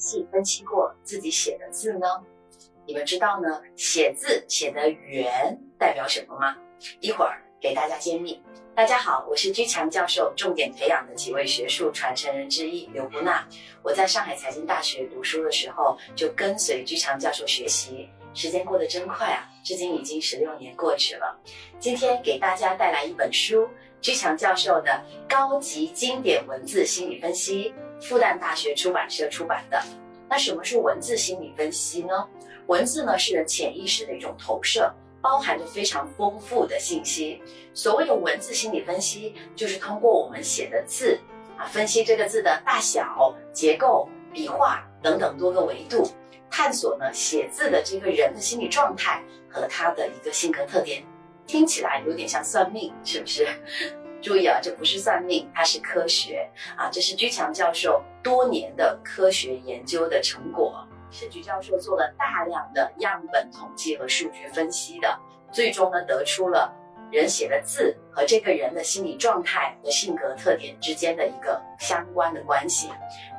[0.00, 2.06] 细分析过自己写的字呢？
[2.86, 6.56] 你们知道呢，写字写得圆代表什么吗？
[7.00, 8.42] 一会儿给大家揭秘。
[8.74, 13.46] 大家好，我是居强教授重点培养的几位学术传承人之一刘布娜。
[13.82, 18.08] 我在上海财经大学读书的时候，就跟随居强教授学习。
[18.32, 21.38] 时间过得真快啊，至今已经十六年过去了。
[21.78, 23.68] 今天给大家带来一本书，
[24.00, 29.82] 居强教授的高级经典文字心理分析，复旦大学出版社出版的。
[30.28, 32.28] 那什么是文字心理分析呢？
[32.66, 34.92] 文字呢是潜意识的一种投射。
[35.22, 37.42] 包含着非常丰富的信息。
[37.74, 41.20] 所谓的文字心理分析，就是通过我们写的字
[41.58, 46.10] 啊，分析这个字的大小、结构、笔画等等多个维度，
[46.50, 51.04] 探索呢写字的这个人的心理状态和他的一个性格特点。
[51.46, 53.46] 听起来有点像算命，是不是？
[54.20, 60.86] 注意啊，这不是算命，它是科学啊，这是居强教授多年的科学研究的成果。
[61.12, 65.18] 是菊教授做了大量的样本统计和数据分析的，
[65.50, 66.72] 最终呢得出了
[67.10, 72.88] 人写的字和这个人的心理状态和性格特点之间的一个相关的关系。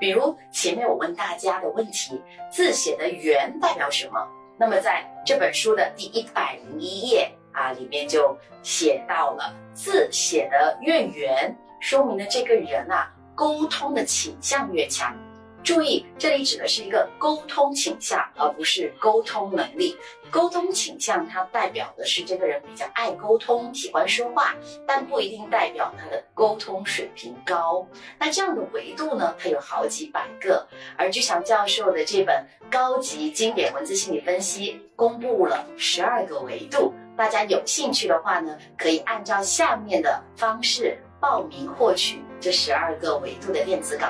[0.00, 4.18] 比如前面我问大家的问题，字写的圆代表什么？
[4.58, 7.29] 那么在这本书的第一百零一页
[7.72, 15.16] 里面就写到了字写的越圆，说明了这个人啊沟通的倾向越强。
[15.62, 19.94] 注意，这里指的是一个沟通倾向，而不是沟通能力。
[20.30, 24.54] 沟通倾向它代表的是这个人比较爱沟通，喜欢说话，
[24.86, 27.86] 但不一定代表他的沟通水平高。
[28.18, 30.66] 那这样的维度呢，它有好几百个。
[30.96, 44.08] 而居强教授的这本高级经典文字心理分析公布了十二个维度，大家有兴趣的话呢，可以按照下面的方式报名获取这十二个维度的电子稿。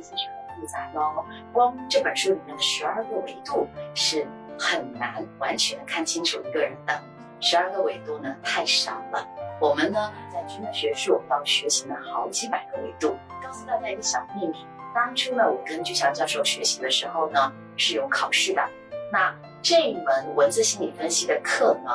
[0.00, 4.26] 其实很复杂的哦，光这本书里面的十二个维度是
[4.58, 7.00] 很难完全看清楚一个人的。
[7.40, 9.26] 十二个维度呢太少了，
[9.60, 13.16] 我们呢在军的学术要学习了好几百个维度。
[13.42, 18.62] 告诉大家一个小秘密，当初呢我跟居强教授学习的时候呢是有考试的。
[19.12, 21.90] 那这一门文字心理分析的课呢，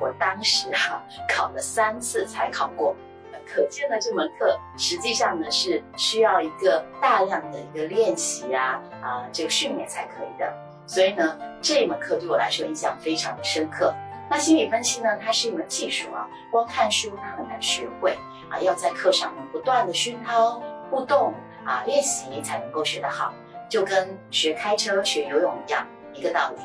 [0.00, 2.96] 我当时哈考了三次才考过。
[3.44, 10.50] 可见呢，这门课实际上呢是需要一个大量的一个练习啊啊，这个训练才可以的。
[10.86, 13.92] 所以呢，这门课对我来说印象非常的深刻。
[14.30, 18.16] 那心理分析呢，它是一门技术啊，光看书它很难学会
[18.48, 21.34] 啊，要在课上呢不断的熏陶、互动
[21.66, 23.34] 啊练习才能够学得好，
[23.68, 26.62] 就跟学开车、学游泳一样一个道理。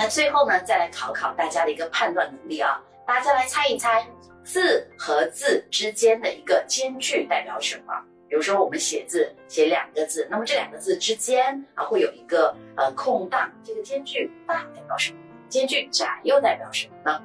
[0.00, 4.06] 那最后呢，再来考考大家的一个判断能力啊，大家来猜一猜。
[4.42, 7.92] 字和字之间的一个间距代表什么？
[8.26, 15.18] 比如说我们写字写两个字，那么这两个字之间啊会有一个呃空档，这个间距大代表什么？
[15.50, 17.22] 间距窄又代表什么呢？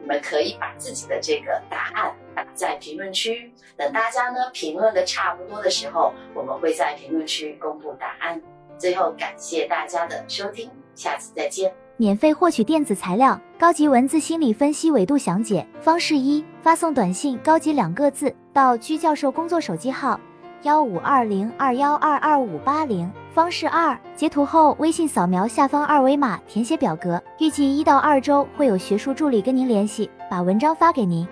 [0.00, 8.40] 你们可以把自己的这个答案打在评论区，等大家呢评论的差不多的时候，我们会在评论区公布答案。
[8.78, 11.70] 最后感谢大家的收听，下次再见。
[11.96, 20.18] 免费获取电子材料，高级文字心理分析维度详解方式一：发送短信“高级”两个字到居教授工作手机号
[20.62, 23.08] 幺五二零二幺二二五八零。
[23.32, 31.26] 方式二：截图后微信扫描下方二维码填写表格，预计一到二周会有学术助理跟您联系，把文章发给您。